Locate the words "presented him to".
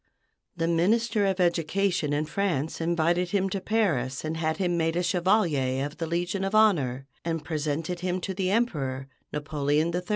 7.45-8.33